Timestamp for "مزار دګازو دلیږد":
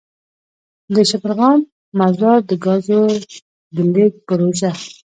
1.99-4.15